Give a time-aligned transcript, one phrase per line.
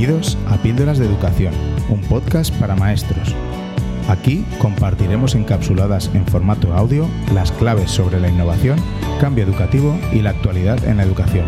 [0.00, 1.52] Bienvenidos a Píldoras de Educación,
[1.90, 3.34] un podcast para maestros.
[4.08, 8.78] Aquí compartiremos encapsuladas en formato audio las claves sobre la innovación,
[9.20, 11.44] cambio educativo y la actualidad en la educación.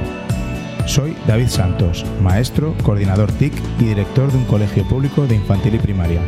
[0.85, 5.79] Soy David Santos, maestro, coordinador TIC y director de un colegio público de infantil y
[5.79, 6.21] primaria.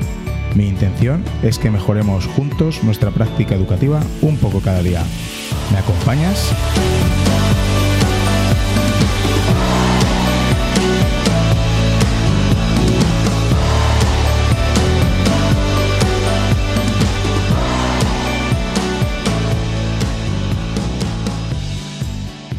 [0.54, 5.02] Mi intención es que mejoremos juntos nuestra práctica educativa un poco cada día.
[5.70, 6.54] ¿Me acompañas?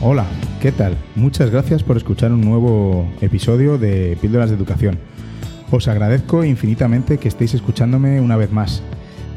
[0.07, 0.27] Hola,
[0.61, 0.95] ¿qué tal?
[1.15, 4.99] Muchas gracias por escuchar un nuevo episodio de Píldoras de Educación.
[5.71, 8.83] Os agradezco infinitamente que estéis escuchándome una vez más.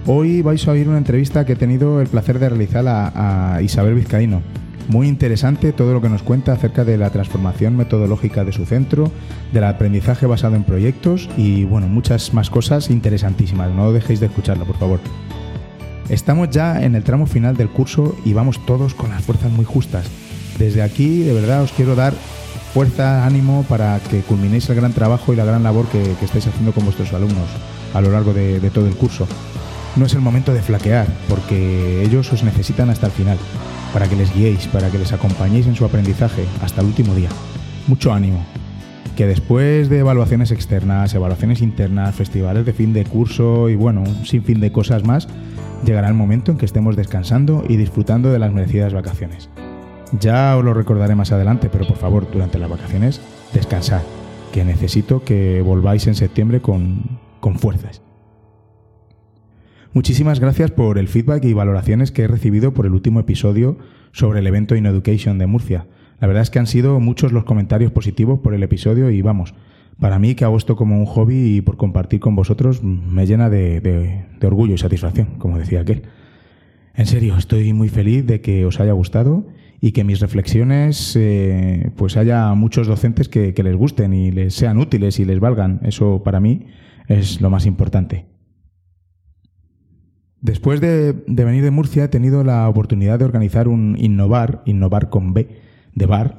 [0.04, 3.94] Hoy vais a oír una entrevista que he tenido el placer de realizar a, Isabel
[3.94, 4.42] Vizcaíno.
[4.88, 9.10] Muy interesante todo lo que nos cuenta acerca de la transformación metodológica de su centro,
[9.54, 13.70] del aprendizaje basado en proyectos y bueno, muchas más cosas interesantísimas.
[13.70, 15.00] No dejéis de escucharlo, por favor.
[16.10, 19.64] Estamos ya en el tramo final del curso y vamos todos con las fuerzas muy
[19.64, 20.27] justas.
[20.58, 22.14] Desde aquí, de verdad, os quiero dar
[22.72, 26.72] fuerza, ánimo para que culminéis el gran trabajo y la gran labor que, estáis haciendo
[26.72, 27.48] con vuestros alumnos
[27.94, 29.26] a lo largo de, de todo el curso.
[29.96, 33.38] No es el momento de flaquear, porque ellos os necesitan hasta el final,
[33.92, 37.30] para que les guiéis, para que les acompañéis en su aprendizaje hasta el último día.
[37.86, 38.44] Mucho ánimo,
[39.16, 44.26] que después de evaluaciones externas, evaluaciones internas, festivales de fin de curso y bueno, un
[44.26, 45.26] sinfín de cosas más,
[45.84, 49.48] llegará el momento en que estemos descansando y disfrutando de las merecidas vacaciones.
[50.12, 53.20] Ya os lo recordaré más adelante, pero por favor, durante las vacaciones,
[53.52, 54.02] descansad,
[54.52, 58.00] que necesito que volváis en septiembre con, con fuerzas.
[59.92, 63.78] Muchísimas gracias por el feedback y valoraciones que he recibido por el último episodio
[64.12, 65.86] sobre el evento In Education de Murcia.
[66.20, 69.54] La verdad es que han sido muchos los comentarios positivos por el episodio y vamos,
[70.00, 73.50] para mí que hago esto como un hobby y por compartir con vosotros me llena
[73.50, 76.02] de, de orgullo y satisfacción, como decía aquel.
[76.98, 79.46] En serio, estoy muy feliz de que os haya gustado
[79.80, 84.78] y que mis reflexiones eh, pues haya muchos docentes que, les gusten y les sean
[84.78, 85.78] útiles y les valgan.
[85.84, 86.66] Eso para mí
[87.06, 88.26] es lo más importante.
[90.40, 95.34] Después de, venir de Murcia he tenido la oportunidad de organizar un Innovar, Innovar con
[95.34, 95.50] B,
[95.94, 96.36] de bar,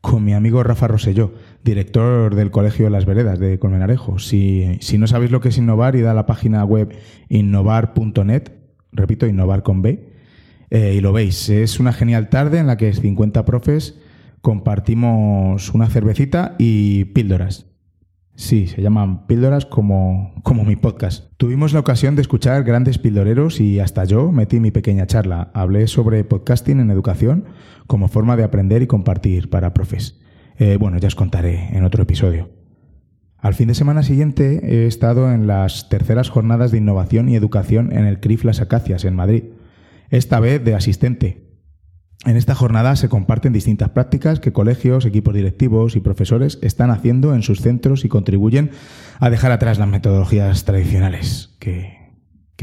[0.00, 4.18] con mi amigo Rafa Roselló, director del Colegio de Las Veredas de Colmenarejo.
[4.18, 6.96] Si, si no sabéis lo que es innovar, id a la página web
[7.28, 8.61] innovar.net,
[8.92, 10.12] repito, innovar con B,
[10.70, 13.98] eh, y lo veis, es una genial tarde en la que 50 profes
[14.40, 17.66] compartimos una cervecita y píldoras.
[18.34, 21.30] Sí, se llaman píldoras como, como mi podcast.
[21.36, 25.50] Tuvimos la ocasión de escuchar grandes píldoreros y hasta yo metí mi pequeña charla.
[25.52, 27.44] Hablé sobre podcasting en educación
[27.86, 30.20] como forma de aprender y compartir para profes.
[30.56, 32.61] Eh, bueno, ya os contaré en otro episodio.
[33.42, 37.90] Al fin de semana siguiente he estado en las terceras jornadas de innovación y educación
[37.92, 39.42] en el CRIF Las Acacias, en Madrid
[40.10, 41.48] esta vez de asistente.
[42.24, 47.34] En esta jornada se comparten distintas prácticas que colegios, equipos directivos y profesores están haciendo
[47.34, 48.70] en sus centros y contribuyen
[49.18, 52.12] a dejar atrás las metodologías tradicionales que,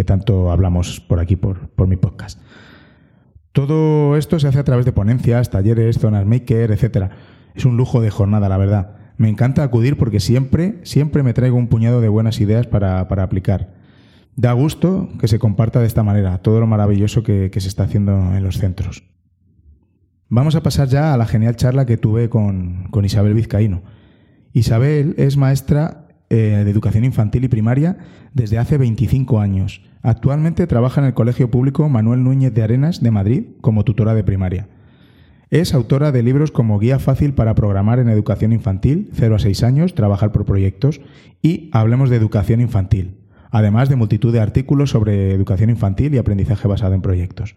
[0.06, 2.40] tanto hablamos por aquí, por, por mi podcast.
[3.52, 7.12] Todo esto se hace a través de ponencias, talleres, zonas maker, etc.
[7.54, 8.99] Es un lujo de jornada, la verdad.
[9.20, 13.24] Me encanta acudir porque siempre, siempre me traigo un puñado de buenas ideas para, para
[13.24, 13.74] aplicar.
[14.38, 18.34] Da gusto que se comparta de esta manera todo lo maravilloso que, se está haciendo
[18.34, 19.04] en los centros.
[20.30, 23.82] Vamos a pasar ya a la genial charla que tuve con, Isabel Vizcaíno.
[24.54, 27.98] Isabel es maestra eh, de educación infantil y primaria
[28.34, 29.82] desde hace 25 años.
[30.02, 34.24] Actualmente trabaja en el Colegio Público Manuel Núñez de Arenas de Madrid como tutora de
[34.24, 34.70] primaria.
[35.52, 39.64] Es autora de libros como Guía Fácil para Programar en Educación Infantil, 0 a 6
[39.64, 41.02] años, Trabajar por Proyectos
[41.42, 43.18] y Hablemos de Educación Infantil,
[43.50, 47.56] además de multitud de artículos sobre educación infantil y aprendizaje basado en proyectos.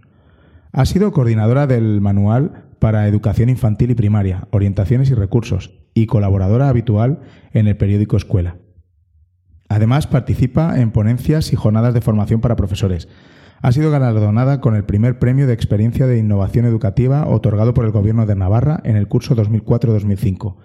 [0.72, 6.70] Ha sido coordinadora del Manual para Educación Infantil y Primaria, Orientaciones y Recursos, y colaboradora
[6.70, 7.20] habitual
[7.52, 8.56] en el periódico Escuela.
[9.68, 13.08] Además, participa en ponencias y jornadas de formación para profesores.
[13.62, 17.92] Ha sido galardonada con el primer premio de experiencia de innovación educativa otorgado por el
[17.92, 20.56] Gobierno de Navarra en el curso 2004-2005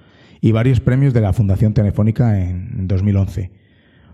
[0.42, 3.52] y varios premios de la Fundación Telefónica en 2011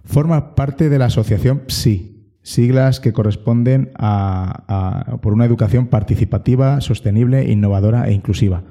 [0.05, 7.49] Forma parte de la asociación PSI, siglas que corresponden a, por una educación participativa, sostenible,
[7.49, 8.63] innovadora e inclusiva,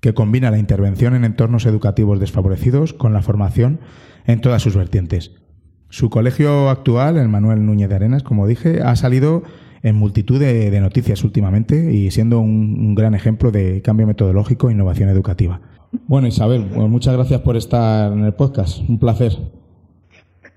[0.00, 3.78] que combina la intervención en entornos educativos desfavorecidos con la formación
[4.26, 5.41] en todas sus vertientes.
[5.92, 9.42] Su colegio actual, el Manuel Núñez de Arenas, como dije, ha salido
[9.82, 14.72] en multitud de, noticias últimamente y siendo un, un, gran ejemplo de cambio metodológico e
[14.72, 15.60] innovación educativa.
[16.06, 18.88] Bueno, Isabel, pues muchas gracias por estar en el podcast.
[18.88, 19.36] Un placer.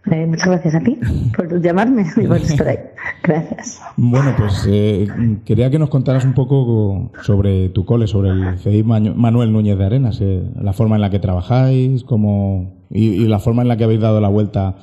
[0.09, 0.97] Eh, muchas gracias a ti
[1.35, 2.77] por llamarme y por estar ahí.
[3.21, 3.81] Gracias.
[3.97, 5.05] Bueno, pues eh,
[5.43, 9.85] quería que nos contaras un poco sobre tu cole, sobre el CEI Manuel Núñez de
[9.85, 13.83] Arenas, eh, la forma en la que trabajáis cómo, y, la forma en la que
[13.83, 14.77] habéis dado la vuelta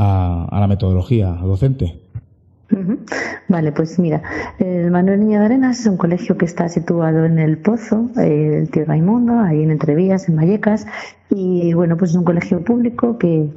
[0.00, 2.00] a, a la metodología docente.
[3.48, 4.22] Vale, pues mira,
[4.60, 8.70] el Manuel Niño de Arenas es un colegio que está situado en el Pozo, el
[8.70, 10.86] Tío Raimundo, ahí en Entrevías, en Vallecas,
[11.30, 13.50] y bueno, pues es un colegio público que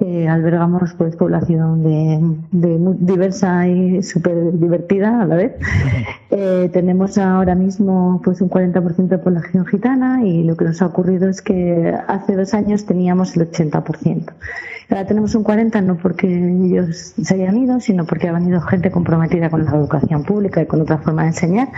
[0.00, 5.52] eh, albergamos pues población de, diversa y súper divertida a la vez.
[6.36, 10.86] Eh, tenemos ahora mismo pues un 40% de población gitana y lo que nos ha
[10.86, 14.32] ocurrido es que hace dos años teníamos el 80%.
[14.90, 18.90] Ahora tenemos un 40% no porque ellos se hayan ido, sino porque ha venido gente
[18.90, 21.68] comprometida con la educación pública y con otra forma de enseñar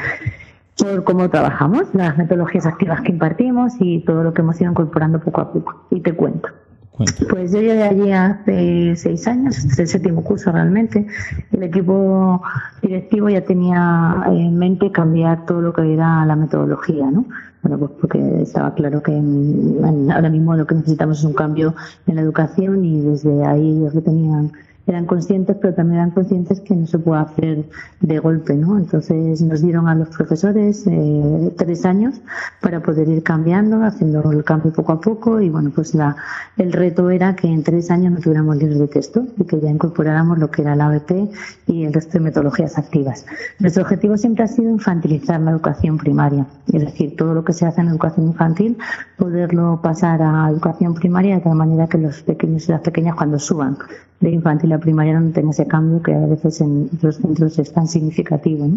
[0.78, 5.20] por cómo trabajamos, las metodologías activas que impartimos y todo lo que hemos ido incorporando
[5.20, 5.86] poco a poco.
[5.90, 6.48] Y te cuento.
[6.96, 11.06] Pues yo llegué allí hace seis años, este es el séptimo curso realmente.
[11.52, 12.40] El equipo
[12.80, 17.26] directivo ya tenía en mente cambiar todo lo que era la metodología, ¿no?
[17.62, 21.74] Bueno, pues porque estaba claro que ahora mismo lo que necesitamos es un cambio
[22.06, 24.52] en la educación y desde ahí ellos lo tenían
[24.86, 27.64] eran conscientes, pero también eran conscientes que no se puede hacer
[28.00, 28.78] de golpe, ¿no?
[28.78, 32.20] Entonces nos dieron a los profesores eh, tres años
[32.60, 36.16] para poder ir cambiando, haciendo el cambio poco a poco y bueno, pues la,
[36.56, 39.70] el reto era que en tres años no tuviéramos libros de texto y que ya
[39.70, 41.30] incorporáramos lo que era la ABP
[41.66, 43.26] y el resto de metodologías activas.
[43.58, 47.66] Nuestro objetivo siempre ha sido infantilizar la educación primaria, es decir, todo lo que se
[47.66, 48.78] hace en educación infantil,
[49.16, 53.38] poderlo pasar a educación primaria de tal manera que los pequeños y las pequeñas cuando
[53.40, 53.76] suban
[54.20, 57.72] de infantil a primaria no tiene ese cambio que a veces en otros centros es
[57.72, 58.68] tan significativo.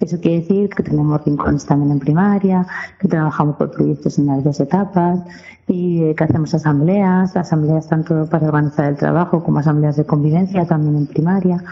[0.00, 2.66] Eso quiere decir que tenemos rincones también en primaria,
[2.98, 5.20] que trabajamos por proyectos en las dos etapas
[5.68, 10.66] y eh, que hacemos asambleas, asambleas tanto para organizar el trabajo como asambleas de convivencia
[10.66, 11.62] también en primaria.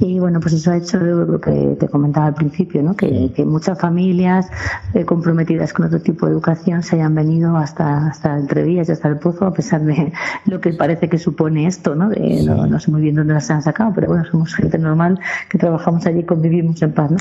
[0.00, 2.94] Y bueno, pues eso ha hecho lo que te comentaba al principio, ¿no?
[2.94, 4.48] que, muchas familias
[4.94, 9.08] eh, comprometidas con otro tipo de educación se hayan venido hasta, hasta Entrevías y hasta
[9.08, 10.12] el Pozo, a pesar de
[10.46, 12.10] lo que parece que supone esto, ¿no?
[12.10, 15.18] no, sé muy bien dónde las han sacado, pero bueno, somos gente normal
[15.48, 17.10] que trabajamos allí y convivimos en paz.
[17.10, 17.16] ¿no?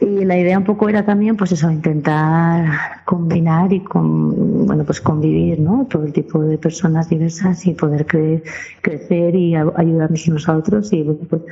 [0.00, 5.00] Y la idea un poco era también, pues eso, intentar combinar y con, bueno, pues
[5.02, 5.86] convivir, ¿no?
[5.90, 11.04] Todo el tipo de personas diversas y poder crecer y ayudarnos unos a otros y
[11.04, 11.42] pues,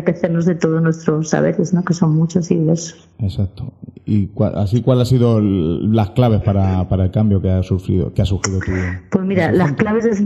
[0.00, 1.84] enriquecernos de todos nuestros saberes, ¿no?
[1.84, 3.08] que son muchos y diversos.
[3.18, 3.72] Exacto.
[4.06, 8.22] ¿Y así cuáles han sido las claves para, para el cambio que ha sufrido, que
[8.22, 8.72] ha surgido tu
[9.10, 10.22] Pues mira, las claves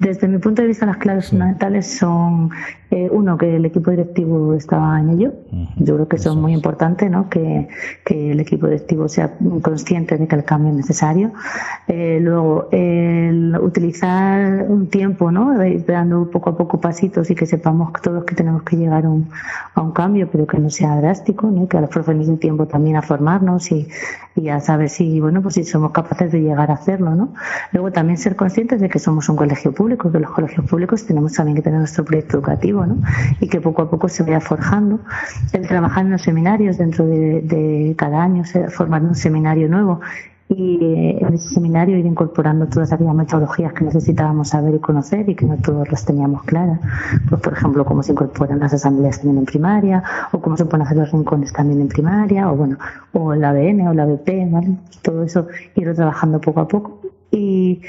[0.00, 2.50] desde mi punto de vista, las claves fundamentales son,
[2.90, 5.34] eh, uno, que el equipo directivo estaba en ello.
[5.76, 7.28] Yo creo que eso es muy importante, ¿no?
[7.28, 7.68] Que,
[8.02, 11.32] que, el equipo directivo sea consciente de que el cambio es necesario.
[11.86, 15.52] Eh, luego, el utilizar un tiempo, ¿no?
[15.86, 19.28] dando poco a poco pasitos y que sepamos todos que tenemos que llegar a un,
[19.74, 21.68] a un cambio, pero que no sea drástico, ¿no?
[21.68, 23.86] Que a los profesores den tiempo también a formarnos y,
[24.34, 27.34] y a saber si, bueno, pues si somos capaces de llegar a hacerlo, ¿no?
[27.72, 31.32] Luego también ser conscientes de que somos un colegio público que los colegios públicos tenemos
[31.32, 32.98] también que tener nuestro proyecto educativo, ¿no?
[33.40, 35.00] Y que poco a poco se vaya forjando.
[35.52, 40.00] El trabajar en los seminarios, dentro de, cada año, formar un seminario nuevo
[40.50, 45.28] y eh, en ese seminario ir incorporando todas aquellas metodologías que necesitábamos saber y conocer
[45.28, 46.80] y que no todos las teníamos claras.
[47.28, 50.86] Pues, por ejemplo, cómo se incorporan las asambleas también en primaria, o cómo se pueden
[50.86, 52.78] hacer los rincones también en primaria, o bueno,
[53.12, 54.76] o el ABN o la BP, ¿vale?
[55.02, 57.00] Todo eso irlo trabajando poco a poco
[57.32, 57.80] y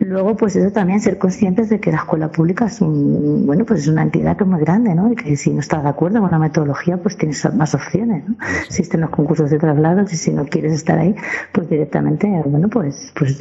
[0.00, 3.82] luego pues eso también ser conscientes de que la escuela pública es un bueno pues
[3.82, 6.20] es una entidad que es muy grande no y que si no estás de acuerdo
[6.20, 8.36] con la metodología pues tienes más opciones ¿no?
[8.66, 11.14] existen los concursos de traslados y si no quieres estar ahí
[11.52, 13.38] pues directamente bueno pues pues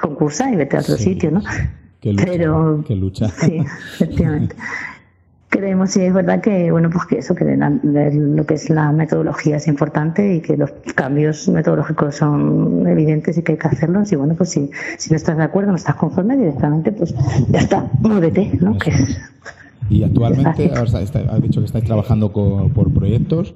[0.00, 1.42] concursa y vete a otro sitio no
[2.00, 3.28] que lucha, pero que lucha.
[3.28, 3.64] sí
[3.94, 4.56] efectivamente
[5.48, 9.56] creemos y es verdad que bueno pues que eso que lo que es la metodología
[9.56, 14.12] es importante y que los cambios metodológicos son evidentes y que hay que hacerlos.
[14.12, 17.14] Y bueno pues si, si no estás de acuerdo no estás conforme directamente pues
[17.48, 18.92] ya está muévete no que
[19.90, 23.54] y actualmente has dicho que estáis trabajando por proyectos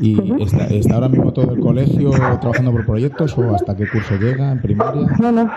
[0.00, 4.16] y está, está, ahora mismo todo el colegio trabajando por proyectos o hasta qué curso
[4.16, 5.06] llega en primaria.
[5.20, 5.50] No, no,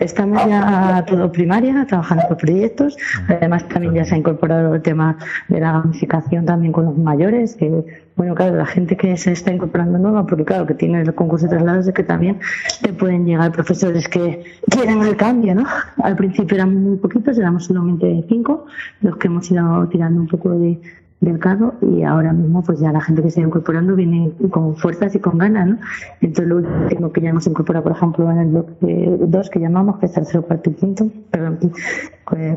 [0.00, 2.96] estamos ya todo primaria trabajando por proyectos.
[3.28, 7.56] Además también ya se ha incorporado el tema de la gamificación también con los mayores
[7.56, 11.14] que bueno, claro, la gente que se está incorporando nueva, porque claro, que tiene el
[11.14, 12.40] concurso de traslados, es que también
[12.80, 15.66] te pueden llegar profesores que quieren el cambio, ¿no?
[16.02, 18.66] Al principio eran muy poquitos, éramos solamente cinco,
[19.02, 20.80] los que hemos ido tirando un poco de,
[21.20, 24.76] del CADO y ahora mismo pues ya la gente que se está incorporando viene con
[24.76, 25.78] fuerzas y con ganas, ¿no?
[26.22, 29.98] Entonces lo último que ya hemos incorporado, por ejemplo, en el bloque 2 que llamamos,
[29.98, 31.58] que es tercero, cuarto y quinto, perdón,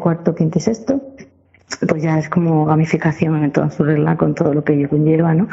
[0.02, 1.02] cuarto, quinto y sexto,
[1.88, 5.34] pues ya es como gamificación en toda su regla con todo lo que ello conlleva,
[5.34, 5.48] ¿no?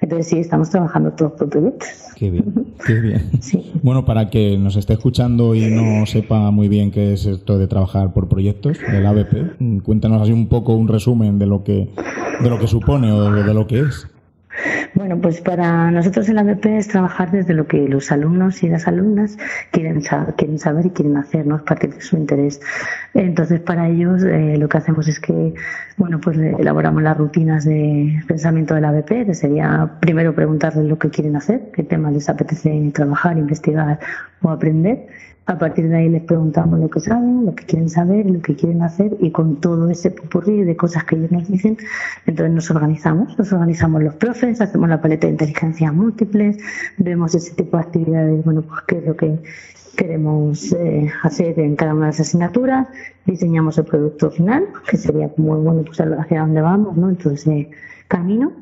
[0.00, 1.88] Entonces sí, estamos trabajando todos por proyectos.
[2.16, 3.22] Qué bien, qué bien.
[3.82, 7.66] Bueno, para que nos esté escuchando y no sepa muy bien qué es esto de
[7.66, 11.88] trabajar por proyectos, el ABP, cuéntanos así un poco un resumen de lo que,
[12.42, 14.06] de lo que supone o de lo que es.
[14.94, 18.86] Bueno, pues para nosotros el ABP es trabajar desde lo que los alumnos y las
[18.86, 19.38] alumnas
[19.70, 20.02] quieren,
[20.36, 21.64] quieren saber y quieren hacer, ¿no?
[21.64, 22.60] partir de su interés.
[23.14, 25.54] Entonces, para ellos eh, lo que hacemos es que,
[25.96, 31.10] bueno, pues elaboramos las rutinas de pensamiento del ABP, que sería primero preguntarles lo que
[31.10, 33.98] quieren hacer, qué temas les apetece trabajar, investigar
[34.42, 35.06] o aprender
[35.46, 38.54] a partir de ahí les preguntamos lo que saben, lo que quieren saber, lo que
[38.54, 41.76] quieren hacer y con todo ese popurrí de cosas que ellos nos dicen,
[42.26, 46.58] entonces nos organizamos, nos organizamos los profes, hacemos la paleta de inteligencia múltiples,
[46.96, 49.38] vemos ese tipo de actividades, bueno, pues qué es lo que
[49.96, 52.88] queremos eh, hacer en cada una de las asignaturas,
[53.26, 57.08] diseñamos el producto final, que sería como, bueno, pues hacia dónde vamos, ¿no?
[57.08, 57.68] Entonces,
[58.12, 58.52] camino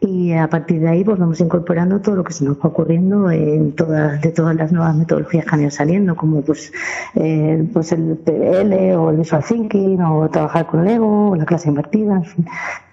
[0.00, 3.30] y a partir de ahí pues vamos incorporando todo lo que se nos va ocurriendo
[3.30, 6.72] en todas de todas las nuevas metodologías que han ido saliendo como pues
[7.14, 11.68] eh, pues el PBL o el Visual Thinking o trabajar con Lego o la clase
[11.68, 12.22] invertida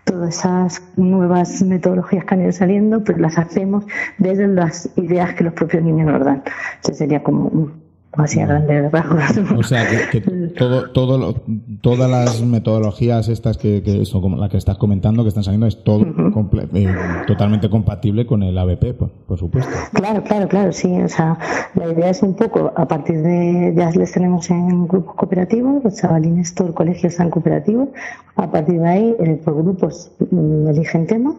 [0.03, 3.85] todas esas nuevas metodologías que han ido saliendo pues las hacemos
[4.17, 6.43] desde las ideas que los propios niños nos dan
[6.91, 7.71] sería como
[8.13, 8.91] así a grandes
[9.57, 10.21] O sea, que,
[10.57, 11.35] todo, todo
[11.81, 15.67] todas las metodologías estas que, que son como la que estás comentando, que están saliendo,
[15.67, 16.05] es todo
[16.73, 16.95] eh,
[17.27, 19.71] totalmente compatible con el ABP, por, supuesto.
[19.93, 21.01] Claro, claro, claro, sí.
[21.01, 21.37] O sea,
[21.75, 25.95] la idea es un poco, a partir de, ya les tenemos en grupos cooperativos, los
[25.95, 27.91] chavalines, todo el colegio está en cooperativo,
[28.35, 31.35] a partir de ahí, eh, por grupos, mm, eligen tema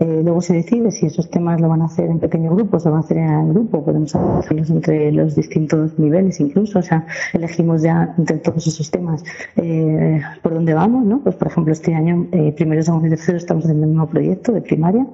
[0.00, 2.92] eh, luego se decide si esos temas lo van a hacer en pequeños grupos lo
[2.92, 3.84] van a hacer en grupo.
[3.84, 6.78] Podemos hacerlos entre los distintos niveles incluso.
[6.78, 9.22] O sea, elegimos ya entre todos esos temas
[9.56, 11.20] eh, por dónde vamos, ¿no?
[11.20, 14.52] Pues por ejemplo, este año, eh, primero, segundo y tercero, estamos haciendo el mismo proyecto
[14.52, 15.06] de primaria.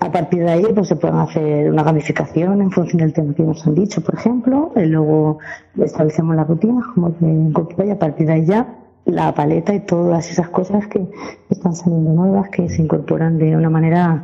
[0.00, 3.42] A partir de ahí, pues se pueden hacer una gamificación en función del tema que
[3.42, 4.72] nos han dicho, por ejemplo.
[4.74, 5.38] Luego
[5.78, 10.30] establecemos las rutinas como que y a partir de ahí ya la paleta y todas
[10.30, 11.06] esas cosas que
[11.50, 14.22] están saliendo nuevas, que se incorporan de una manera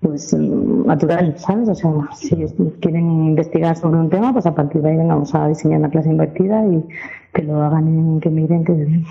[0.00, 1.68] pues natural, ¿sabes?
[1.68, 2.36] O sea, si
[2.80, 6.10] quieren investigar sobre un tema, pues a partir de ahí vamos a diseñar una clase
[6.10, 6.84] invertida y
[7.32, 9.02] que lo hagan, en, que miren, que,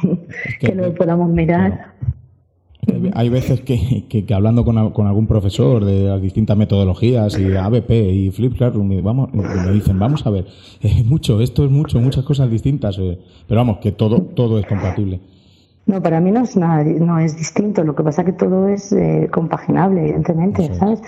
[0.59, 1.87] que, lo podamos mirar.
[3.13, 7.91] Hay veces que, que, hablando con, con, algún profesor de las distintas metodologías y ABP
[7.91, 8.53] y Flip
[9.03, 10.45] vamos, me dicen, vamos a ver,
[10.81, 14.65] es mucho, esto es mucho, muchas cosas distintas, eh, pero vamos, que todo, todo es
[14.65, 15.19] compatible.
[15.87, 17.83] No, para mí no es nada, no es distinto.
[17.83, 20.99] Lo que pasa es que todo es eh, compaginable, evidentemente, ¿sabes?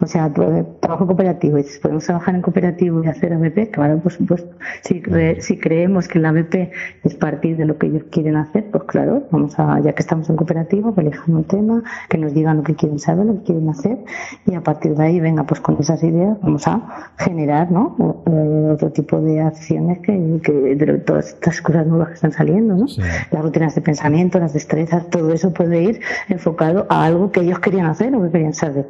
[0.00, 0.32] O sea,
[0.80, 4.50] trabajo cooperativo, y si podemos trabajar en cooperativo y hacer ABP, claro, por supuesto.
[4.82, 5.02] Si,
[5.40, 6.70] si creemos que la ABP
[7.04, 10.28] es partir de lo que ellos quieren hacer, pues claro, vamos a, ya que estamos
[10.30, 13.44] en cooperativo, que elijan un tema, que nos digan lo que quieren saber, lo que
[13.44, 13.98] quieren hacer,
[14.46, 17.96] y a partir de ahí, venga, pues con esas ideas vamos a generar, ¿no?
[18.26, 22.74] Eh, otro tipo de acciones que, que de todas estas cosas nuevas que están saliendo,
[22.74, 22.86] ¿no?
[23.30, 27.58] Las rutinas de pensamiento las destrezas, todo eso puede ir enfocado a algo que ellos
[27.58, 28.86] querían hacer o que querían saber.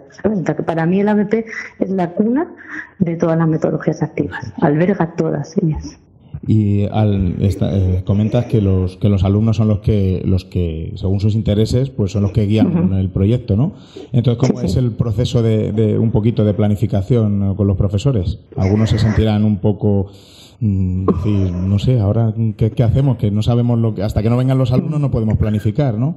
[0.67, 1.47] para mí el ABP
[1.81, 2.49] es la cuna
[2.99, 5.99] de todas las metodologías activas, alberga todas ellas.
[6.47, 11.19] Y al, eh, comentas que los que los alumnos son los que los que según
[11.19, 13.73] sus intereses pues son los que guían el proyecto, ¿no?
[14.13, 18.41] Entonces cómo es el proceso de, de, un poquito de planificación con los profesores.
[18.57, 20.11] Algunos se sentirán un poco
[20.61, 24.31] Mm, decir, no sé, ahora ¿qué, ¿qué, hacemos, que no sabemos lo que, hasta que
[24.31, 26.17] no vengan los alumnos no podemos planificar, ¿no?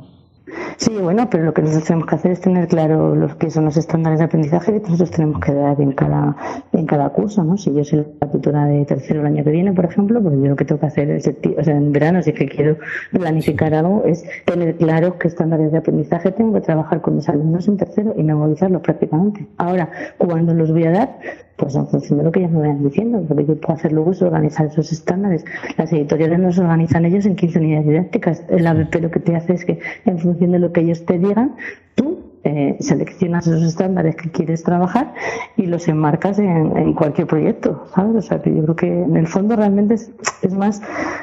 [0.77, 3.65] Sí, bueno, pero lo que nosotros tenemos que hacer es tener claro los que son
[3.65, 6.35] los estándares de aprendizaje que nosotros tenemos que dar en cada,
[6.71, 7.57] en cada curso, ¿no?
[7.57, 10.45] Si yo soy la tutora de tercero el año que viene, por ejemplo, pues yo
[10.45, 12.77] lo que tengo que hacer es, o sea, en verano, si es que quiero
[13.11, 17.67] planificar algo, es tener claro qué estándares de aprendizaje tengo que trabajar con mis alumnos
[17.67, 19.47] en tercero y memorizarlos prácticamente.
[19.57, 21.17] Ahora, cuando los voy a dar,
[21.57, 23.91] pues en función de lo que ellos me vayan diciendo, lo que yo puedo hacer
[23.91, 25.43] luego es organizar esos estándares.
[25.75, 28.43] Las editoriales nos organizan ellos en 15 unidades didácticas.
[28.47, 31.17] El ABP lo que te hace es que en función de lo que ellos te
[31.17, 31.55] digan,
[31.95, 35.13] tú eh, seleccionas esos estándares que quieres trabajar
[35.55, 38.15] y los enmarcas en, cualquier proyecto, ¿sabes?
[38.15, 40.81] O sea, que yo creo que en el fondo realmente es, es más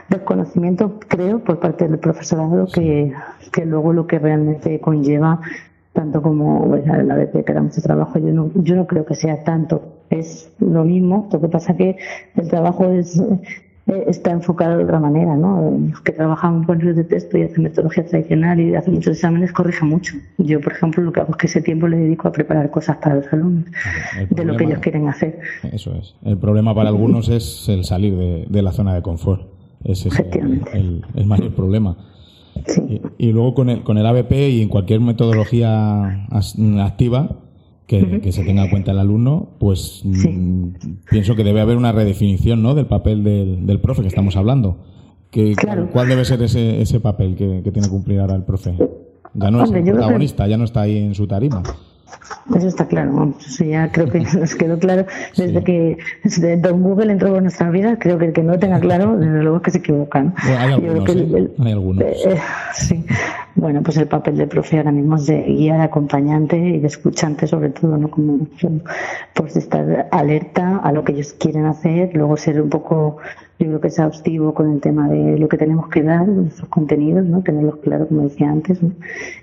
[0.09, 3.13] desconocimiento, creo, por parte del profesorado que,
[3.53, 5.41] que luego lo que realmente conlleva
[5.93, 9.15] tanto como pues, la ABP que da mucho trabajo, yo no, yo no creo que
[9.15, 11.99] sea tanto es lo mismo, lo que pasa que
[12.35, 13.23] el trabajo es
[13.87, 15.79] eh, está enfocado de otra manera, ¿no?
[15.91, 19.53] Los que trabajan con libros de texto y hacen metodología tradicional y hacen muchos exámenes
[19.53, 20.17] corrigen mucho.
[20.39, 22.97] Yo, por ejemplo, lo que hago es que ese tiempo le dedico a preparar cosas
[22.97, 23.67] para los alumnos,
[24.31, 25.39] de lo que ellos quieren hacer.
[25.71, 26.15] Eso es.
[26.25, 28.17] El problema para algunos es el salir
[28.49, 29.43] de, la zona de confort.
[29.85, 30.19] Ese es
[30.73, 31.99] el, el, mayor problema.
[32.67, 33.03] Sí.
[33.19, 36.27] Y, y, luego con el, con el ABP y en cualquier metodología
[36.81, 37.44] activa,
[37.87, 40.69] que, se tenga en cuenta el alumno, pues mm,
[41.11, 42.75] pienso que debe haber una redefinición ¿no?
[42.75, 44.79] del papel del, del profe que estamos hablando.
[45.31, 45.55] Que,
[45.93, 48.77] ¿Cuál debe ser ese, ese papel que, tiene que cumplir ahora el profe?
[49.35, 51.63] Ya no es el protagonista, ya no está ahí en su tarima.
[52.55, 56.83] Eso está claro, vamos, eso ya creo que nos quedó claro desde que desde Don
[56.83, 59.63] Google entró en nuestra vida, creo que el que no tenga claro, desde luego es
[59.63, 60.33] que se equivoca.
[60.37, 61.51] hay algunos, ¿eh?
[61.59, 62.05] hay algunos.
[62.05, 62.39] Eh,
[62.75, 63.05] sí.
[63.57, 66.87] Bueno, pues el papel del profe ahora mismo es de guía, de acompañante y de
[66.89, 68.11] escuchante sobre todo, ¿no?
[68.11, 68.49] Como
[69.33, 73.19] pues estar alerta a lo que ellos quieren hacer, luego ser un poco
[73.61, 77.25] yo creo que exhaustivo con el tema de lo que tenemos que dar, nuestros contenidos,
[77.25, 77.43] ¿no?
[77.43, 78.91] Tenerlos claro, como decía antes, ¿no?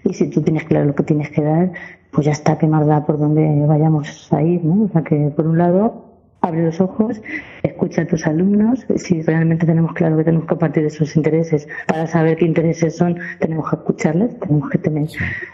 [0.03, 1.71] Y si tú tienes claro lo que tienes que dar,
[2.11, 4.83] pues ya está, que más da por donde vayamos a ir, ¿no?
[4.83, 6.10] O sea que, por un lado,
[6.41, 7.21] abre los ojos,
[7.61, 11.67] escucha a tus alumnos, si realmente tenemos claro que tenemos que partir de sus intereses,
[11.87, 15.07] para saber qué intereses son, tenemos que escucharles, tenemos que tener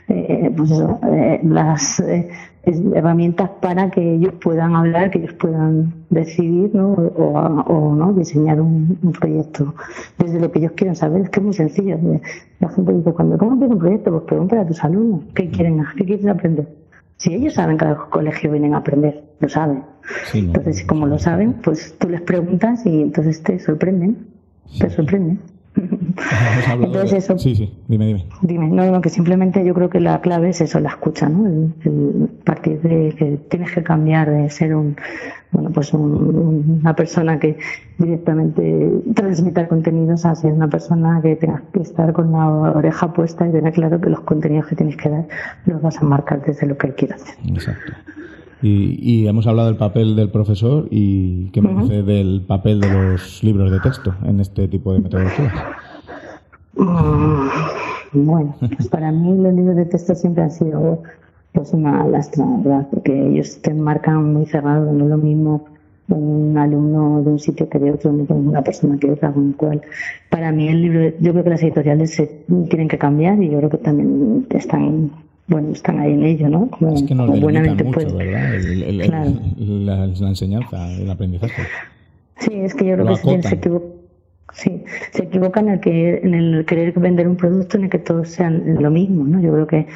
[0.08, 2.30] eh, pues eso, eh, las eh,
[2.64, 6.94] herramientas para que ellos puedan hablar, que ellos puedan decidir ¿no?
[6.94, 9.74] O, no diseñar un, proyecto
[10.18, 11.24] desde lo que ellos quieren saber.
[11.24, 11.98] Es que es muy sencillo.
[12.60, 14.12] La gente dice, cuando ¿cómo un proyecto?
[14.12, 16.68] Pues pregúntale a tus alumnos qué quieren, qué quieren aprender.
[17.18, 19.84] Si ellos saben que al colegio vienen a aprender, lo saben.
[20.34, 24.28] entonces, como lo saben, pues tú les preguntas y entonces te sorprenden.
[24.80, 25.40] Te sorprenden.
[26.82, 27.38] Entonces eso.
[27.38, 28.26] Sí, sí, dime, dime.
[28.42, 31.48] Dime, no, no, que simplemente yo creo que la clave es eso, la escucha, ¿no?
[31.48, 34.96] El, partir de que tienes que cambiar de ser un,
[35.52, 37.58] bueno, pues una persona que
[37.98, 43.48] directamente transmita contenidos a ser una persona que tenga que estar con la oreja puesta
[43.48, 45.28] y tener claro que los contenidos que tienes que dar
[45.66, 47.36] los vas a marcar desde lo que él quiere hacer.
[47.48, 47.94] Exacto.
[48.62, 53.44] Y, hemos hablado del papel del profesor y qué me dice del papel de los
[53.44, 55.54] libros de texto en este tipo de metodologías.
[56.76, 61.04] Mm, bueno, pues para mí los libros de texto siempre han sido
[61.52, 62.88] pues una lastra, ¿verdad?
[62.92, 65.66] Porque ellos te marcan muy cerrado, no es lo mismo
[66.10, 69.82] un alumno de un sitio que de otro, no una persona que otra, con cual
[70.30, 72.28] para mí el libro, yo creo que las editoriales se
[72.70, 75.12] tienen que cambiar y yo creo que también están
[75.48, 76.70] bueno, están ahí en ello, ¿no?
[76.70, 78.60] Como, es que nos buenamente mucho, ¿verdad?
[79.58, 81.64] la, enseñanza, el aprendizaje.
[82.40, 83.90] Sí, es que yo creo que se, equivocan.
[84.54, 88.00] Sí, se equivocan en el, que, en el querer vender un producto en el que
[88.00, 89.40] todos sean lo mismo, ¿no?
[89.40, 89.88] Yo creo que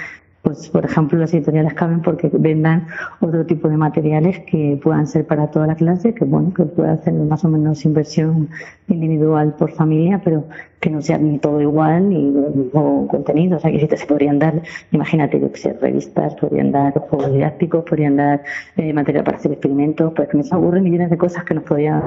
[0.42, 2.88] pues por ejemplo las editoriales caben porque vendan
[3.20, 6.94] otro tipo de materiales que puedan ser para toda la clase, que bueno, que pueda
[6.94, 8.50] hacer más o menos inversión
[8.88, 10.46] individual por familia, pero
[10.80, 12.34] que no sea ni todo igual ni
[12.74, 16.72] o contenido, o sea que si te se podrían dar, imagínate, que sé, revistas, podrían
[16.72, 18.44] dar juegos didácticos, podrían dar
[18.78, 21.64] eh, material para hacer experimentos, pues que me se ocurren millones de cosas que nos
[21.66, 22.02] podrían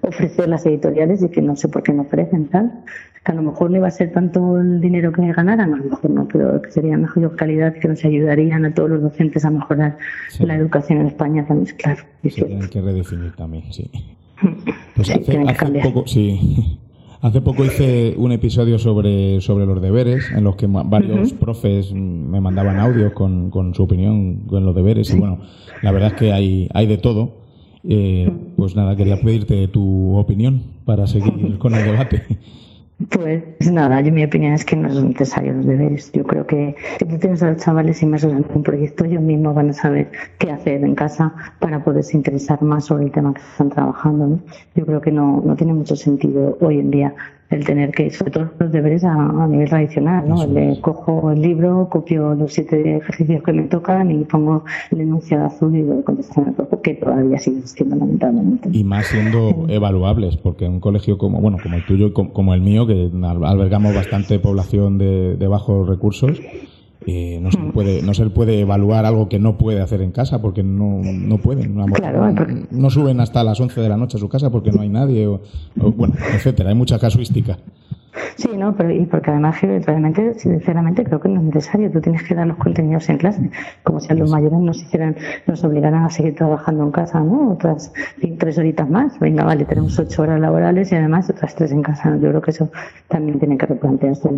[0.00, 2.72] ofrecer las editoriales y que no sé por qué no ofrecen tal
[3.26, 5.84] que a lo mejor no iba a ser tanto el dinero que ganaran, a lo
[5.84, 9.50] mejor no, pero que sería mejor calidad, que nos ayudarían a todos los docentes a
[9.50, 9.98] mejorar
[10.38, 12.04] la educación en España también, claro.
[12.22, 13.90] Sí, tienen que redefinir también, sí.
[14.94, 16.78] Pues hace, poco, sí.
[17.22, 22.40] Hace poco hice un episodio sobre, sobre los deberes, en los que varios profes me
[22.40, 25.40] mandaban audios con, con su opinión con los deberes, y bueno,
[25.82, 27.46] la verdad es que hay, hay de todo.
[27.88, 32.22] Eh, pues nada, quería pedirte tu opinión para seguir con el debate.
[33.10, 36.10] Pues nada, yo mi opinión es que no es necesario los deberes.
[36.12, 39.54] Yo creo que si tú tienes a los chavales inmersos en un proyecto, ellos mismos
[39.54, 43.42] van a saber qué hacer en casa para poderse interesar más sobre el tema que
[43.42, 44.40] están trabajando.
[44.74, 47.14] Yo creo que no, no tiene mucho sentido hoy en día
[47.50, 50.42] el tener que, sobre todo los deberes a, nivel tradicional, ¿no?
[50.42, 55.46] El cojo el libro, copio los siete ejercicios que me tocan y pongo el enunciado
[55.46, 58.68] azul y lo contesto en el cuerpo, que todavía sigue siendo lamentablemente.
[58.72, 62.60] Y más siendo evaluables, porque un colegio como, bueno, como el tuyo y como el
[62.60, 66.40] mío, que albergamos bastante población de, de bajos recursos,
[67.08, 67.70] eh, no, se mm.
[67.70, 71.38] puede, no se puede evaluar algo que no puede hacer en casa porque no, no
[71.38, 71.76] pueden.
[72.72, 75.28] No, suben hasta las 11 de la noche a su casa porque no hay nadie,
[75.28, 75.40] o,
[75.76, 76.70] bueno, etcétera.
[76.70, 77.58] Hay mucha casuística.
[78.36, 81.90] Sí, no, pero y porque además realmente, sinceramente, creo que no es necesario.
[81.90, 83.50] Tú tienes que dar los contenidos en clase,
[83.82, 87.52] como si a los mayores nos hicieran, nos obligaran a seguir trabajando en casa, ¿no?
[87.52, 87.92] Otras
[88.38, 89.18] tres horitas más.
[89.18, 92.16] Venga, vale, tenemos ocho horas laborales y además otras tres en casa.
[92.16, 92.70] Yo creo que eso
[93.08, 94.28] también tiene que replantearse.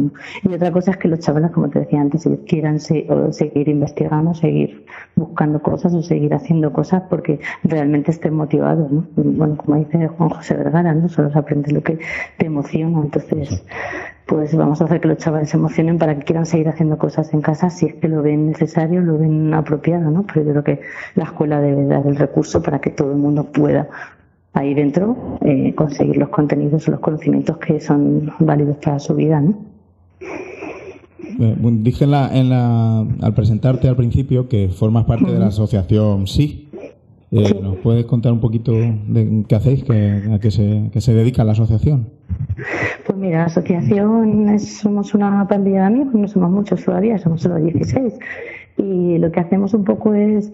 [0.43, 4.87] Y otra cosa es que los chavales, como te decía antes, quieran seguir investigando, seguir
[5.17, 9.07] buscando cosas o seguir haciendo cosas porque realmente estén motivados, ¿no?
[9.17, 11.09] Bueno, como dice Juan José Vergara, ¿no?
[11.09, 11.99] Solo se aprende lo que
[12.37, 13.01] te emociona.
[13.01, 13.65] Entonces,
[14.27, 17.33] pues vamos a hacer que los chavales se emocionen para que quieran seguir haciendo cosas
[17.33, 20.25] en casa si es que lo ven necesario, lo ven apropiado, ¿no?
[20.27, 20.81] Pero yo creo que
[21.15, 23.89] la escuela debe dar el recurso para que todo el mundo pueda
[24.53, 29.41] ahí dentro eh, conseguir los contenidos o los conocimientos que son válidos para su vida,
[29.41, 29.55] ¿no?
[31.41, 35.47] Eh, dije en la, en la, al presentarte al principio que formas parte de la
[35.47, 36.68] asociación Sí.
[37.31, 41.45] Eh, ¿Nos puedes contar un poquito de qué hacéis, a qué se, qué se dedica
[41.45, 42.09] la asociación?
[43.07, 47.57] Pues mira, la asociación somos una pandilla de amigos, no somos muchos todavía, somos solo
[47.57, 48.15] 16.
[48.79, 50.53] Y lo que hacemos un poco es,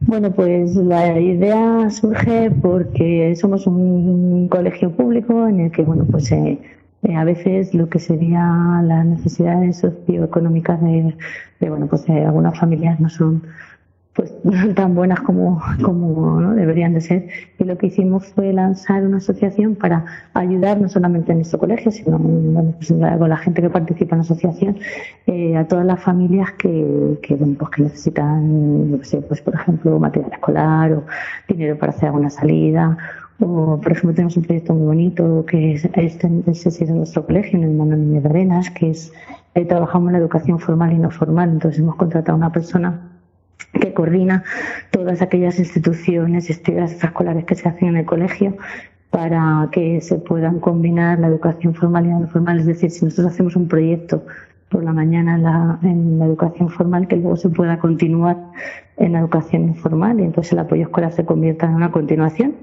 [0.00, 6.30] bueno, pues la idea surge porque somos un colegio público en el que, bueno, pues
[6.32, 6.58] eh,
[7.02, 11.14] eh, a veces lo que sería las necesidades socioeconómicas de,
[11.60, 13.42] de bueno, pues de algunas familias no son
[14.14, 14.34] pues
[14.74, 16.54] tan buenas como, como ¿no?
[16.54, 17.28] deberían de ser.
[17.58, 21.90] Y lo que hicimos fue lanzar una asociación para ayudar no solamente en nuestro colegio,
[21.90, 24.78] sino con la gente que participa en la asociación,
[25.26, 29.54] eh, a todas las familias que, que, bueno, pues que necesitan, no sé, pues por
[29.54, 31.04] ejemplo, material escolar o
[31.48, 32.96] dinero para hacer alguna salida.
[33.42, 37.58] O, por ejemplo, tenemos un proyecto muy bonito que es, este, es en nuestro colegio,
[37.58, 39.12] en el Manuel de Arenas, que es,
[39.54, 41.48] ahí trabajamos en la educación formal y no formal.
[41.50, 43.09] Entonces hemos contratado a una persona
[43.72, 44.44] que coordina
[44.90, 48.56] todas aquellas instituciones extraescolares que se hacen en el colegio
[49.10, 52.60] para que se puedan combinar la educación formal y la no formal.
[52.60, 54.24] Es decir, si nosotros hacemos un proyecto
[54.70, 58.36] por la mañana en la, en la educación formal, que luego se pueda continuar
[58.96, 62.54] en la educación informal y entonces el apoyo escolar se convierta en una continuación,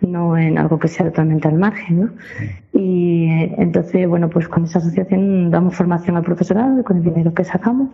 [0.00, 2.00] no en algo que sea totalmente al margen.
[2.00, 2.10] ¿no?
[2.72, 7.04] Y eh, entonces, bueno, pues con esa asociación damos formación al profesorado y con el
[7.04, 7.90] dinero que sacamos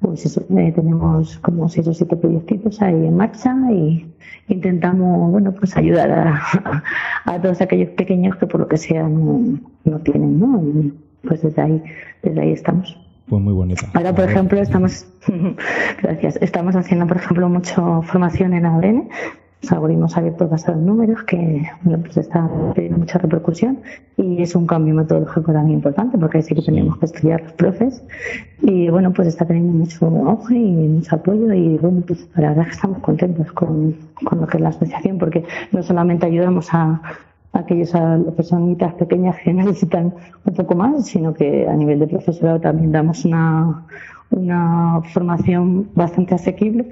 [0.00, 4.06] pues eso, eh, tenemos como seis o siete proyectitos ahí en marcha y
[4.48, 6.82] intentamos, bueno, pues ayudar a,
[7.24, 10.62] a, todos aquellos pequeños que por lo que sea no, no tienen, ¿no?
[10.62, 10.92] Y
[11.26, 11.82] pues desde ahí,
[12.22, 12.96] desde ahí estamos.
[13.28, 13.84] Pues muy bonito.
[13.94, 15.06] Ahora, por ejemplo, estamos,
[16.02, 19.08] gracias, estamos haciendo, por ejemplo, mucho formación en ADN
[19.72, 23.80] algoritmos abiertos basados en números que bueno, pues está teniendo mucha repercusión
[24.16, 28.02] y es un cambio metodológico también importante porque sí que tenemos que estudiar los profes
[28.62, 32.64] y bueno pues está teniendo mucho auge y mucho apoyo y bueno pues la verdad
[32.64, 37.00] que estamos contentos con, con lo que es la asociación porque no solamente ayudamos a,
[37.52, 41.98] a aquellos a las personitas pequeñas que necesitan un poco más sino que a nivel
[42.00, 43.86] de profesorado también damos una
[44.30, 46.88] una formación bastante asequible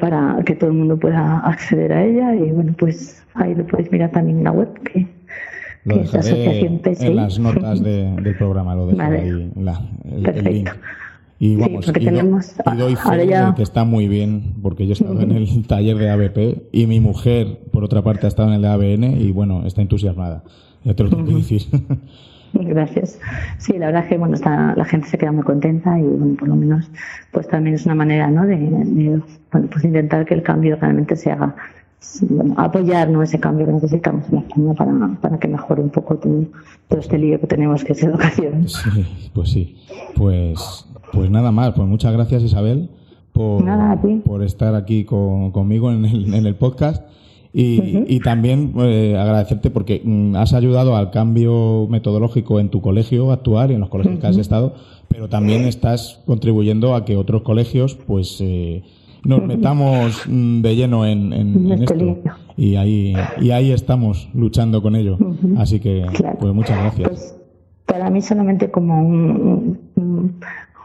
[0.00, 2.34] para que todo el mundo pueda acceder a ella.
[2.34, 5.06] Y bueno pues ahí lo podéis mirar también en la web que,
[5.86, 7.06] es la asociación PSI.
[7.06, 10.70] en las notas del programa lo dejo ahí la, el, link
[11.40, 13.54] y vamos, sí, tenemos, y doy fe ya...
[13.54, 16.98] que está muy bien, porque yo he estado en el taller de ABP y mi
[16.98, 20.42] mujer, por otra parte, ha estado en el de ABN y bueno, está entusiasmada.
[20.84, 21.62] Ya te lo tengo que decir.
[22.54, 23.20] Gracias.
[23.58, 26.34] Sí, la verdad es que bueno, está, la gente se queda muy contenta y bueno,
[26.36, 26.90] por lo menos
[27.30, 28.46] pues también es una manera ¿no?
[28.46, 28.58] de,
[29.52, 31.54] bueno, pues intentar que el cambio realmente se haga,
[32.28, 33.22] bueno, apoyar ¿no?
[33.22, 36.46] ese cambio que necesitamos en España para, para que mejore un poco todo,
[36.98, 38.66] este lío que tenemos que es educación.
[38.68, 39.76] Sí, pues sí.
[40.14, 42.90] Pues, pues nada más, pues muchas gracias Isabel
[43.32, 43.64] por,
[44.24, 47.04] por estar aquí con, conmigo en el, en el podcast.
[47.52, 53.70] Y, también eh, agradecerte porque mm, has ayudado al cambio metodológico en tu colegio actuar
[53.70, 54.74] y en los colegios que has estado,
[55.08, 58.84] pero también estás contribuyendo a que otros colegios pues eh,
[59.24, 61.94] nos metamos mm, de lleno en, esto.
[62.56, 65.18] Y ahí, y ahí estamos luchando con ello.
[65.56, 66.06] Así que,
[66.40, 67.08] pues muchas gracias.
[67.08, 67.34] Pues,
[67.86, 69.78] para mí solamente como un,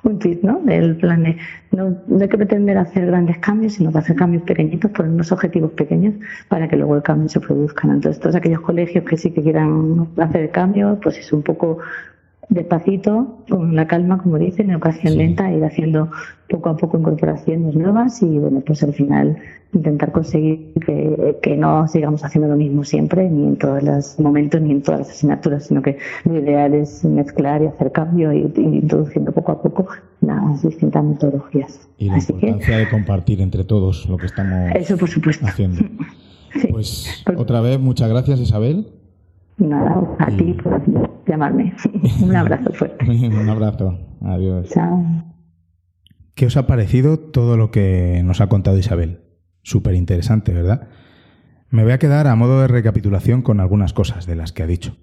[0.03, 0.59] un tweet, ¿no?
[0.59, 1.37] Del plan de
[1.71, 5.71] no, hay que pretender hacer grandes cambios, sino que hacer cambios pequeñitos, poner unos objetivos
[5.71, 6.15] pequeños
[6.49, 7.87] para que luego el cambio se produzca.
[7.87, 11.79] Entonces, todos aquellos colegios que sí que quieran hacer el cambio, pues es un poco
[12.49, 16.09] despacito, con la calma, como dicen, educación lenta, ir haciendo
[16.49, 19.37] poco a poco incorporaciones nuevas y, bueno, pues al final
[19.73, 20.73] intentar conseguir
[21.41, 25.01] que, no sigamos haciendo lo mismo siempre, ni en todos los momentos, ni en todas
[25.01, 29.61] las asignaturas, sino que lo ideal es mezclar y hacer cambio y, introduciendo poco a
[29.61, 29.87] poco
[30.21, 31.87] las distintas metodologías.
[31.97, 35.45] Y la importancia de compartir entre todos lo que estamos Eso, por supuesto.
[35.45, 35.81] haciendo.
[36.69, 38.85] Pues otra vez, muchas gracias Isabel.
[39.57, 40.81] Nada, a ti por
[41.27, 41.73] llamarme.
[42.21, 43.05] Un abrazo fuerte.
[43.09, 43.97] Un abrazo.
[44.21, 44.69] Adiós.
[44.69, 45.03] Chao.
[46.35, 49.21] ¿Qué os ha parecido todo lo que nos ha contado Isabel?
[49.61, 50.87] Súper interesante, ¿verdad?
[51.69, 54.67] Me voy a quedar a modo de recapitulación con algunas cosas de las que ha
[54.67, 54.97] dicho.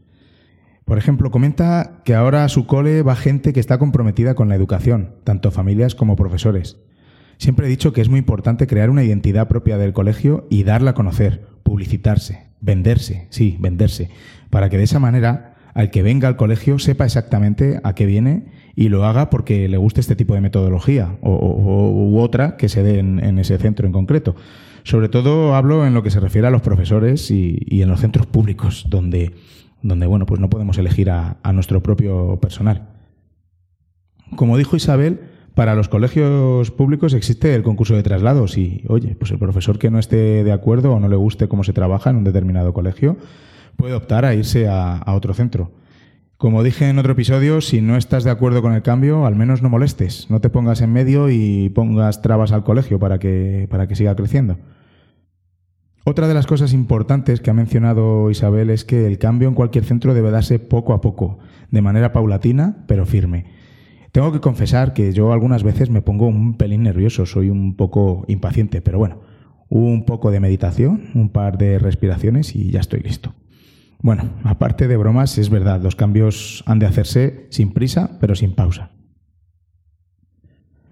[0.84, 4.56] Por ejemplo, comenta que ahora a su cole va gente que está comprometida con la
[4.56, 6.80] educación, tanto familias como profesores.
[7.38, 10.90] Siempre he dicho que es muy importante crear una identidad propia del colegio y darla
[10.90, 14.10] a conocer, publicitarse, venderse, sí, venderse,
[14.50, 18.46] para que de esa manera al que venga al colegio sepa exactamente a qué viene
[18.74, 22.82] y lo haga porque le guste este tipo de metodología o, u otra que se
[22.82, 24.34] dé en, ese centro en concreto.
[24.82, 28.26] Sobre todo hablo en lo que se refiere a los profesores y, en los centros
[28.26, 29.32] públicos, donde,
[29.82, 32.88] donde bueno, pues no podemos elegir a, a nuestro propio personal.
[34.36, 35.20] Como dijo Isabel,
[35.54, 39.90] para los colegios públicos existe el concurso de traslados y, oye, pues el profesor que
[39.90, 43.16] no esté de acuerdo o no le guste cómo se trabaja en un determinado colegio
[43.76, 45.72] puede optar a irse a, otro centro.
[46.36, 49.62] Como dije en otro episodio, si no estás de acuerdo con el cambio, al menos
[49.62, 53.86] no molestes, no te pongas en medio y pongas trabas al colegio para que, para
[53.86, 54.58] que siga creciendo.
[56.04, 59.84] Otra de las cosas importantes que ha mencionado Isabel es que el cambio en cualquier
[59.84, 61.38] centro debe darse poco a poco,
[61.70, 63.59] de manera paulatina, pero firme.
[64.12, 68.24] Tengo que confesar que yo algunas veces me pongo un pelín nervioso, soy un poco
[68.26, 69.20] impaciente, pero bueno,
[69.68, 73.34] un poco de meditación, un par de respiraciones y ya estoy listo.
[74.02, 78.54] Bueno, aparte de bromas, es verdad, los cambios han de hacerse sin prisa, pero sin
[78.54, 78.90] pausa.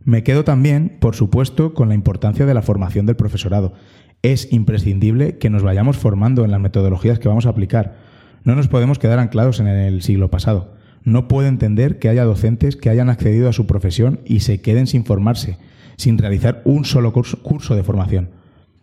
[0.04, 3.74] Me quedo también, por supuesto, con la importancia de la formación del profesorado.
[4.22, 7.96] Es imprescindible que nos vayamos formando en las metodologías que vamos a aplicar.
[8.44, 10.77] No nos podemos quedar anclados en el siglo pasado.
[11.08, 14.86] No puedo entender que haya docentes que hayan accedido a su profesión y se queden
[14.86, 15.56] sin formarse,
[15.96, 18.32] sin realizar un solo curso, de formación.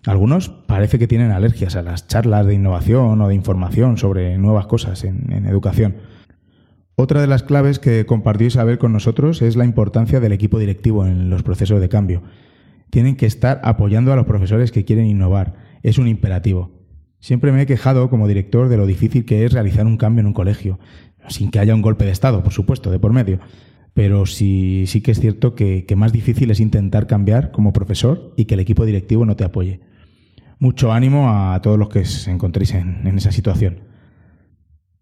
[0.07, 4.65] Algunos parece que tienen alergias a las charlas de innovación o de información sobre nuevas
[4.65, 5.97] cosas en, en, educación.
[6.95, 11.05] Otra de las claves que compartió Isabel con nosotros es la importancia del equipo directivo
[11.05, 12.23] en los procesos de cambio.
[12.89, 15.53] Tienen que estar apoyando a los profesores que quieren innovar.
[15.83, 16.74] Es un imperativo.
[17.25, 20.27] Siempre me he quejado como director de lo difícil que es realizar un cambio en
[20.27, 20.77] un colegio
[21.27, 23.39] sin que haya un golpe de Estado, por supuesto, de por medio.
[23.95, 28.45] Pero sí, sí que es cierto que, más difícil es intentar cambiar como profesor y
[28.45, 29.79] que el equipo directivo no te apoye.
[30.59, 33.79] Mucho ánimo a todos los que os encontréis en, en esa situación.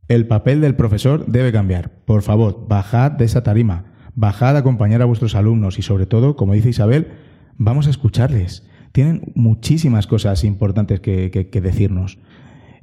[0.08, 1.92] El papel del profesor debe cambiar.
[2.06, 3.84] Por favor, bajad de esa tarima,
[4.16, 7.10] bajad a acompañar a vuestros alumnos y sobre todo, como dice Isabel,
[7.58, 8.66] vamos a escucharles.
[8.94, 12.20] Tienen muchísimas cosas importantes que, decirnos.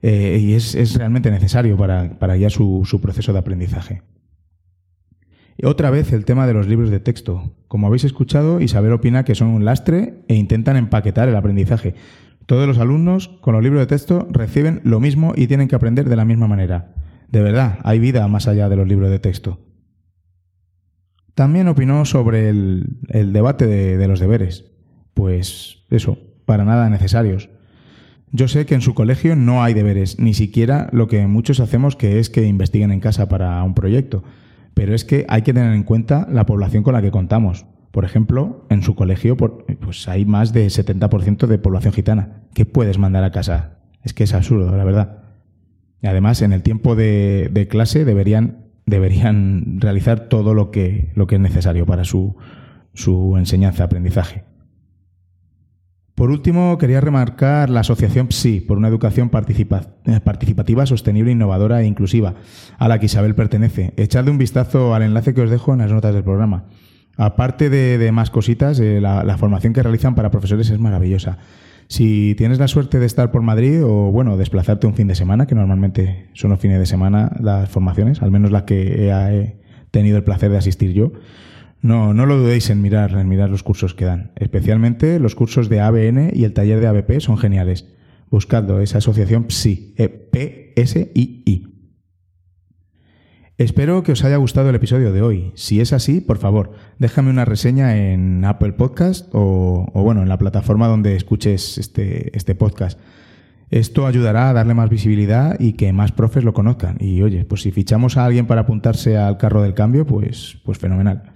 [0.02, 4.02] Eh, y es, realmente necesario para, para su proceso de aprendizaje.
[5.62, 7.54] Otra vez el tema de los libros de texto.
[7.68, 11.94] Como habéis escuchado, Isabel opina que son un lastre e intentan empaquetar el aprendizaje.
[12.46, 16.08] Todos los alumnos con los libros de texto reciben lo mismo y tienen que aprender
[16.08, 16.94] de la misma manera.
[17.28, 19.60] De verdad, hay vida más allá de los libros de texto.
[21.34, 22.96] También opinó sobre el,
[23.32, 24.69] debate de los deberes.
[25.20, 27.50] Pues eso, para nada necesarios.
[28.33, 31.94] Yo sé que en su colegio no hay deberes, ni siquiera lo que muchos hacemos
[31.94, 34.24] que es que investiguen en casa para un proyecto,
[34.72, 37.66] pero es que hay que tener en cuenta la población con la que contamos.
[37.90, 42.40] Por ejemplo, en su colegio pues hay más de 70% de población gitana.
[42.54, 43.80] ¿Qué puedes mandar a casa?
[44.02, 45.18] Es que es absurdo, la verdad.
[46.00, 51.35] Y además, en el tiempo de, clase deberían, deberían realizar todo lo que, lo que
[51.35, 52.37] es necesario para su,
[52.94, 54.48] su enseñanza-aprendizaje.
[56.20, 61.87] Por último, quería remarcar la asociación PSI, por una educación eh, participativa, sostenible, innovadora e
[61.87, 62.35] inclusiva,
[62.76, 63.94] a la que Isabel pertenece.
[63.96, 66.64] Echadle un vistazo al enlace que os dejo en las notas del programa.
[67.16, 71.38] Aparte de, más cositas, eh, la, formación que realizan para profesores es maravillosa.
[71.88, 75.46] Si tienes la suerte de estar por Madrid o, bueno, desplazarte un fin de semana,
[75.46, 79.56] que normalmente son los fines de semana las formaciones, al menos las que he
[79.90, 81.12] tenido el placer de asistir yo,
[81.82, 84.32] no, no lo dudéis en mirar, en mirar los cursos que dan.
[84.36, 87.86] Especialmente los cursos de ABN y el taller de ABP son geniales.
[88.30, 91.66] Buscadlo, esa asociación PSI, e P-S-I-I.
[93.56, 95.52] Espero que os haya gustado el episodio de hoy.
[95.54, 100.28] Si es así, por favor, déjame una reseña en Apple Podcast o, o bueno, en
[100.28, 102.98] la plataforma donde escuches este, este podcast.
[103.70, 106.96] Esto ayudará a darle más visibilidad y que más profes lo conozcan.
[107.00, 110.78] Y oye, pues si fichamos a alguien para apuntarse al carro del cambio, pues, pues
[110.78, 111.34] fenomenal.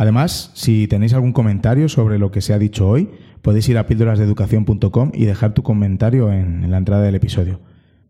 [0.00, 3.10] Además, si tenéis algún comentario sobre lo que se ha dicho hoy,
[3.42, 7.60] podéis ir a píldorasdeeducación.com y dejar tu comentario en, la entrada del episodio.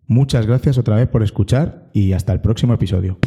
[0.06, 3.18] Muchas gracias otra vez por escuchar y hasta el próximo episodio.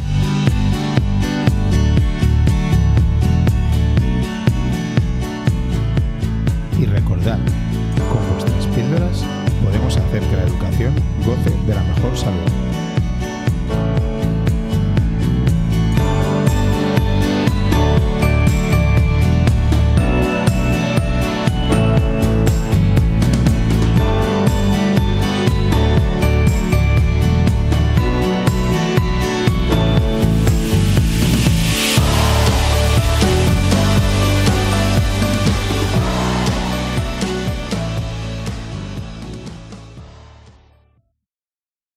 [6.80, 7.38] Y recordad,
[8.10, 9.26] con vuestras píldoras
[9.62, 12.73] podemos hacer que la educación goce de la mejor salud.